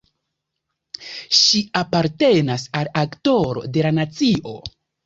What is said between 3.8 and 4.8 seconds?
la nacio.